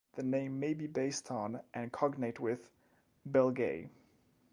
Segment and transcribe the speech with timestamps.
[0.15, 2.67] The name may be based on, and cognate with,
[3.29, 3.89] Belgae.